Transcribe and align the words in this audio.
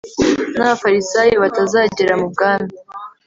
n'abafarisayo 0.57 1.35
batazagera 1.43 2.13
mu 2.19 2.27
bwami 2.33 2.71